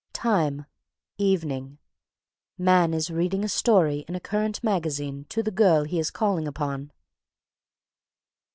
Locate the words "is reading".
2.91-3.43